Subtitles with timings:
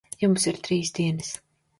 [0.21, 1.29] Jums ir trīs dienas.